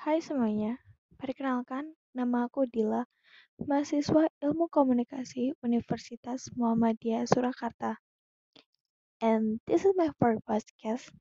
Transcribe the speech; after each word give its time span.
Hai 0.00 0.24
semuanya, 0.24 0.80
perkenalkan 1.20 1.92
nama 2.16 2.48
aku 2.48 2.64
Dila, 2.64 3.04
mahasiswa 3.60 4.32
Ilmu 4.40 4.72
Komunikasi 4.72 5.52
Universitas 5.60 6.48
Muhammadiyah 6.56 7.28
Surakarta. 7.28 8.00
And 9.20 9.60
this 9.68 9.84
is 9.84 9.92
my 10.00 10.08
first 10.16 10.40
podcast. 10.48 11.12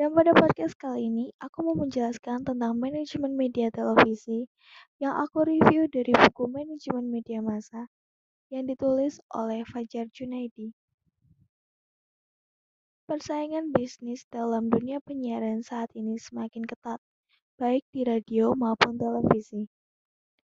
Dan 0.00 0.16
pada 0.16 0.32
podcast 0.32 0.80
kali 0.80 1.12
ini, 1.12 1.36
aku 1.44 1.60
mau 1.60 1.76
menjelaskan 1.76 2.40
tentang 2.40 2.80
manajemen 2.80 3.36
media 3.36 3.68
televisi 3.68 4.48
yang 4.96 5.12
aku 5.20 5.44
review 5.44 5.84
dari 5.84 6.16
buku 6.16 6.48
Manajemen 6.48 7.12
Media 7.12 7.44
Massa 7.44 7.84
yang 8.48 8.64
ditulis 8.64 9.20
oleh 9.36 9.60
Fajar 9.68 10.08
Junaidi. 10.08 10.72
Persaingan 13.04 13.76
bisnis 13.76 14.24
dalam 14.32 14.72
dunia 14.72 15.04
penyiaran 15.04 15.60
saat 15.60 15.92
ini 15.92 16.16
semakin 16.16 16.64
ketat, 16.64 16.96
baik 17.56 17.88
di 17.88 18.04
radio 18.04 18.52
maupun 18.52 19.00
televisi. 19.00 19.64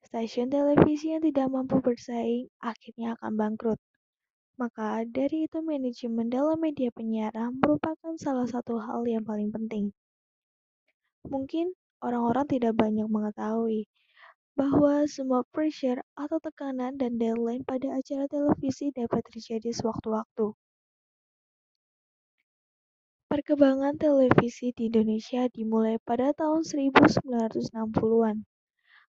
Stasiun 0.06 0.54
televisi 0.54 1.10
yang 1.10 1.26
tidak 1.26 1.50
mampu 1.50 1.82
bersaing 1.82 2.46
akhirnya 2.62 3.18
akan 3.18 3.34
bangkrut. 3.42 3.82
Maka 4.62 5.02
dari 5.10 5.50
itu 5.50 5.66
manajemen 5.66 6.30
dalam 6.30 6.62
media 6.62 6.94
penyiaran 6.94 7.58
merupakan 7.58 8.14
salah 8.22 8.46
satu 8.46 8.78
hal 8.78 9.02
yang 9.10 9.26
paling 9.26 9.50
penting. 9.50 9.90
Mungkin 11.26 11.74
orang-orang 12.06 12.46
tidak 12.46 12.78
banyak 12.78 13.10
mengetahui 13.10 13.90
bahwa 14.54 15.02
semua 15.10 15.42
pressure 15.50 16.06
atau 16.14 16.38
tekanan 16.38 17.02
dan 17.02 17.18
deadline 17.18 17.66
pada 17.66 17.98
acara 17.98 18.30
televisi 18.30 18.94
dapat 18.94 19.26
terjadi 19.26 19.74
sewaktu-waktu. 19.74 20.54
Perkembangan 23.32 23.96
televisi 23.96 24.76
di 24.76 24.92
Indonesia 24.92 25.48
dimulai 25.48 25.96
pada 26.04 26.36
tahun 26.36 26.68
1960-an, 26.68 28.44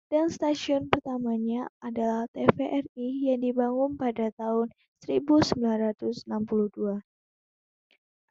dan 0.10 0.26
stasiun 0.34 0.90
pertamanya 0.90 1.70
adalah 1.86 2.26
TVRI 2.34 3.30
yang 3.30 3.45
dibangun 3.45 3.94
pada 3.94 4.34
tahun 4.34 4.73
1962. 5.06 6.34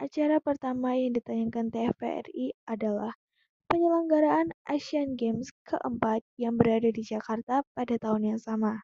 Acara 0.02 0.42
pertama 0.42 0.98
yang 0.98 1.14
ditayangkan 1.14 1.70
TVRI 1.70 2.58
adalah 2.66 3.14
penyelenggaraan 3.70 4.58
Asian 4.66 5.14
Games 5.14 5.54
keempat 5.70 6.26
yang 6.34 6.58
berada 6.58 6.90
di 6.90 7.06
Jakarta 7.06 7.62
pada 7.78 7.94
tahun 7.94 8.34
yang 8.34 8.40
sama. 8.42 8.82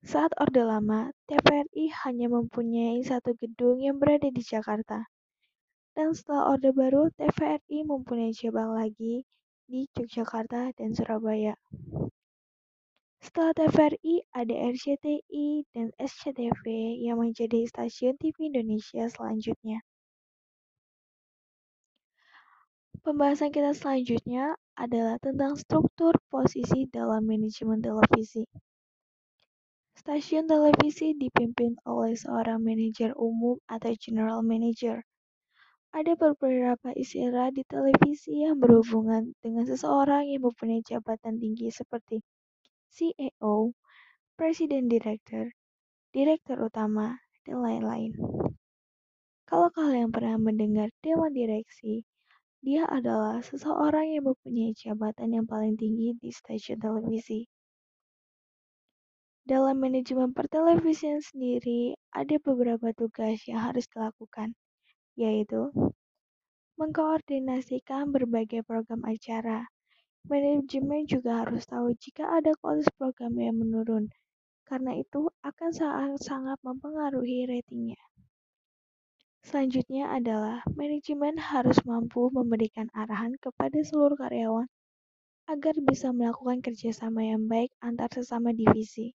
Saat 0.00 0.32
Orde 0.40 0.64
Lama, 0.64 1.12
TVRI 1.28 1.92
hanya 2.08 2.32
mempunyai 2.32 3.04
satu 3.04 3.36
gedung 3.36 3.84
yang 3.84 4.00
berada 4.00 4.32
di 4.32 4.40
Jakarta 4.40 5.04
dan 5.96 6.12
setelah 6.16 6.56
Orde 6.56 6.72
Baru, 6.72 7.08
TVRI 7.16 7.84
mempunyai 7.84 8.34
cabang 8.34 8.76
lagi 8.76 9.24
di 9.68 9.84
Yogyakarta 9.92 10.72
dan 10.72 10.96
Surabaya. 10.96 11.54
Setelah 13.20 13.52
TVRI, 13.52 14.24
ada 14.32 14.54
RCTI 14.72 15.68
dan 15.76 15.92
SCTV 16.00 16.64
yang 17.02 17.20
menjadi 17.20 17.68
stasiun 17.68 18.16
TV 18.16 18.48
Indonesia 18.48 19.04
selanjutnya. 19.10 19.84
Pembahasan 23.04 23.52
kita 23.52 23.76
selanjutnya 23.76 24.56
adalah 24.78 25.18
tentang 25.18 25.58
struktur 25.58 26.16
posisi 26.32 26.88
dalam 26.88 27.26
manajemen 27.26 27.82
televisi. 27.82 28.46
Stasiun 29.98 30.46
televisi 30.46 31.12
dipimpin 31.12 31.74
oleh 31.84 32.14
seorang 32.14 32.62
manajer 32.62 33.12
umum 33.18 33.58
atau 33.66 33.92
general 33.98 34.46
manager 34.46 35.02
ada 35.88 36.12
beberapa 36.14 36.92
istilah 36.92 37.48
di 37.48 37.64
televisi 37.64 38.44
yang 38.44 38.60
berhubungan 38.60 39.32
dengan 39.40 39.64
seseorang 39.64 40.28
yang 40.28 40.44
mempunyai 40.44 40.84
jabatan 40.84 41.40
tinggi 41.40 41.72
seperti 41.72 42.20
CEO, 42.92 43.72
Presiden 44.36 44.92
Direktur, 44.92 45.48
Direktur 46.12 46.60
Utama, 46.60 47.16
dan 47.48 47.64
lain-lain. 47.64 48.12
Kalau 49.48 49.72
kalian 49.72 50.12
pernah 50.12 50.36
mendengar 50.36 50.92
Dewan 51.00 51.32
Direksi, 51.32 52.04
dia 52.60 52.84
adalah 52.84 53.40
seseorang 53.40 54.12
yang 54.12 54.28
mempunyai 54.28 54.76
jabatan 54.76 55.32
yang 55.32 55.46
paling 55.48 55.78
tinggi 55.78 56.12
di 56.20 56.28
stasiun 56.28 56.76
televisi. 56.76 57.48
Dalam 59.48 59.80
manajemen 59.80 60.36
pertelevisian 60.36 61.24
sendiri, 61.24 61.96
ada 62.12 62.36
beberapa 62.36 62.92
tugas 62.92 63.40
yang 63.48 63.64
harus 63.64 63.88
dilakukan, 63.88 64.52
yaitu 65.18 65.74
mengkoordinasikan 66.78 68.14
berbagai 68.14 68.62
program 68.62 69.02
acara. 69.02 69.66
Manajemen 70.30 71.10
juga 71.10 71.42
harus 71.42 71.66
tahu 71.66 71.90
jika 71.98 72.38
ada 72.38 72.54
kualitas 72.62 72.94
program 72.94 73.34
yang 73.34 73.58
menurun, 73.58 74.14
karena 74.62 74.94
itu 74.94 75.26
akan 75.42 75.70
sangat-sangat 75.74 76.62
mempengaruhi 76.62 77.50
ratingnya. 77.50 77.98
Selanjutnya 79.42 80.12
adalah 80.14 80.62
manajemen 80.76 81.40
harus 81.40 81.82
mampu 81.82 82.30
memberikan 82.30 82.86
arahan 82.94 83.34
kepada 83.40 83.80
seluruh 83.82 84.14
karyawan 84.14 84.70
agar 85.48 85.74
bisa 85.80 86.12
melakukan 86.12 86.60
kerjasama 86.60 87.24
yang 87.24 87.48
baik 87.48 87.72
antar 87.80 88.12
sesama 88.12 88.52
divisi. 88.52 89.16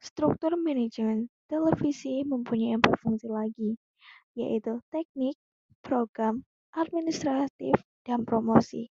Struktur 0.00 0.56
manajemen 0.56 1.28
televisi 1.46 2.26
mempunyai 2.26 2.78
empat 2.78 2.98
fungsi 3.02 3.30
lagi, 3.30 3.78
yaitu 4.34 4.82
teknik, 4.92 5.38
program, 5.80 6.44
administratif, 6.74 7.74
dan 8.04 8.22
promosi. 8.22 8.90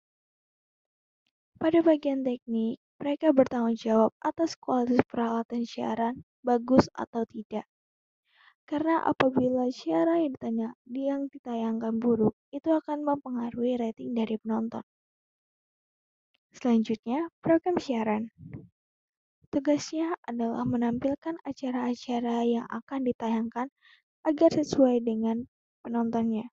Pada 1.60 1.82
bagian 1.84 2.26
teknik, 2.26 2.82
mereka 2.98 3.34
bertanggung 3.34 3.78
jawab 3.78 4.10
atas 4.22 4.54
kualitas 4.58 5.02
peralatan 5.06 5.66
siaran 5.66 6.24
bagus 6.42 6.86
atau 6.94 7.26
tidak. 7.26 7.66
Karena 8.64 9.04
apabila 9.04 9.68
siaran 9.68 10.24
yang, 10.24 10.32
ditanya, 10.32 10.68
yang 10.88 11.22
ditayangkan 11.28 12.00
buruk, 12.00 12.32
itu 12.48 12.72
akan 12.72 13.04
mempengaruhi 13.04 13.76
rating 13.76 14.16
dari 14.16 14.40
penonton. 14.40 14.80
Selanjutnya, 16.54 17.28
program 17.44 17.76
siaran. 17.76 18.32
Tugasnya 19.54 20.18
adalah 20.26 20.66
menampilkan 20.66 21.38
acara-acara 21.46 22.42
yang 22.42 22.66
akan 22.66 23.06
ditayangkan 23.06 23.70
agar 24.26 24.50
sesuai 24.50 24.98
dengan 25.06 25.46
penontonnya. 25.86 26.50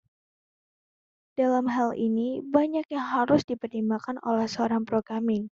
Dalam 1.34 1.66
hal 1.66 1.97
ini, 1.97 2.45
banyak 2.45 2.85
yang 2.94 3.01
harus 3.01 3.41
dipertimbangkan 3.41 4.22
oleh 4.22 4.45
seorang 4.45 4.85
programming, 4.85 5.50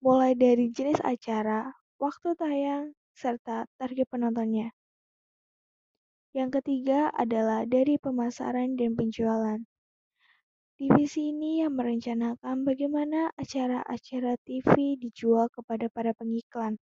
mulai 0.00 0.32
dari 0.32 0.72
jenis 0.72 0.96
acara, 1.04 1.76
waktu 2.00 2.32
tayang, 2.40 2.96
serta 3.12 3.68
target 3.76 4.08
penontonnya. 4.08 4.72
Yang 6.32 6.64
ketiga 6.64 7.12
adalah 7.12 7.68
dari 7.68 8.00
pemasaran 8.00 8.80
dan 8.80 8.96
penjualan. 8.96 9.60
Divisi 10.76 11.32
ini 11.32 11.64
yang 11.64 11.72
merencanakan 11.72 12.68
bagaimana 12.68 13.32
acara-acara 13.40 14.36
TV 14.44 15.00
dijual 15.00 15.48
kepada 15.48 15.88
para 15.88 16.12
pengiklan 16.12 16.76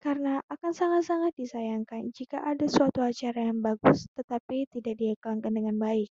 karena 0.00 0.40
akan 0.48 0.72
sangat-sangat 0.72 1.36
disayangkan 1.36 2.08
jika 2.16 2.40
ada 2.40 2.64
suatu 2.64 3.04
acara 3.04 3.52
yang 3.52 3.60
bagus 3.60 4.08
tetapi 4.16 4.64
tidak 4.72 4.96
diiklankan 4.96 5.52
dengan 5.52 5.76
baik. 5.76 6.08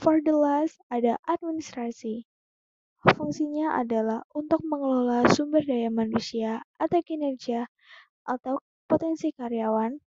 For 0.00 0.24
the 0.24 0.32
last, 0.32 0.80
ada 0.88 1.20
administrasi. 1.28 2.24
Fungsinya 3.12 3.76
adalah 3.76 4.24
untuk 4.32 4.64
mengelola 4.64 5.28
sumber 5.28 5.60
daya 5.60 5.92
manusia 5.92 6.64
atau 6.80 7.04
kinerja 7.04 7.68
atau 8.24 8.64
potensi 8.88 9.28
karyawan 9.28 10.00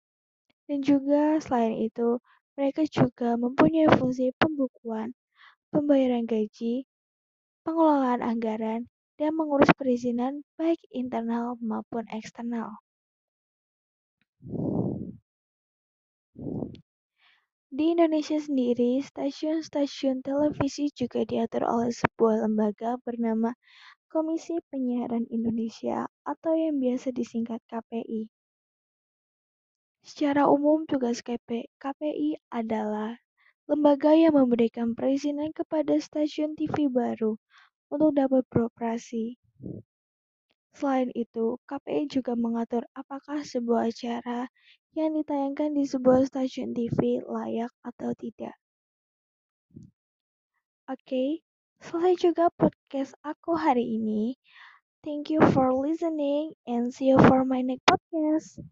dan 0.65 0.79
juga 0.81 1.37
selain 1.37 1.77
itu 1.77 2.17
mereka 2.57 2.89
juga 2.89 3.37
mempunyai 3.37 3.85
fungsi 4.01 4.33
pembukuan, 4.33 5.13
pembayaran 5.69 6.23
gaji, 6.23 6.87
pengelolaan 7.67 8.23
anggaran, 8.23 8.87
dan 9.17 9.33
mengurus 9.33 9.73
perizinan 9.73 10.45
baik 10.55 10.77
internal 10.93 11.57
maupun 11.59 12.05
eksternal. 12.13 12.79
Di 17.67 17.93
Indonesia 17.93 18.39
sendiri, 18.39 19.03
stasiun-stasiun 19.03 20.23
televisi 20.23 20.87
juga 20.95 21.27
diatur 21.27 21.67
oleh 21.67 21.91
sebuah 21.91 22.47
lembaga 22.47 22.95
bernama 23.03 23.51
Komisi 24.07 24.55
Penyiaran 24.71 25.27
Indonesia 25.27 26.07
atau 26.23 26.55
yang 26.55 26.79
biasa 26.79 27.11
disingkat 27.11 27.59
KPI. 27.67 28.31
Secara 29.99 30.47
umum, 30.47 30.87
tugas 30.87 31.19
KPI 31.21 32.39
adalah 32.47 33.19
lembaga 33.67 34.15
yang 34.15 34.33
memberikan 34.39 34.95
perizinan 34.95 35.51
kepada 35.51 35.99
stasiun 35.99 36.55
TV 36.55 36.87
baru 36.87 37.35
untuk 37.91 38.15
dapat 38.15 38.47
beroperasi. 38.47 39.35
Selain 40.71 41.11
itu, 41.11 41.59
KPI 41.67 42.07
juga 42.07 42.39
mengatur 42.39 42.87
apakah 42.95 43.43
sebuah 43.43 43.91
acara 43.91 44.47
yang 44.95 45.11
ditayangkan 45.19 45.75
di 45.75 45.83
sebuah 45.83 46.23
stasiun 46.23 46.71
TV 46.71 47.19
layak 47.27 47.73
atau 47.83 48.15
tidak. 48.15 48.55
Oke, 50.87 51.43
selesai 51.83 52.15
juga 52.31 52.47
podcast 52.55 53.11
aku 53.19 53.59
hari 53.59 53.99
ini. 53.99 54.39
Thank 55.03 55.27
you 55.27 55.43
for 55.51 55.75
listening 55.75 56.55
and 56.63 56.95
see 56.95 57.11
you 57.11 57.19
for 57.19 57.43
my 57.43 57.59
next 57.59 57.83
podcast. 57.83 58.63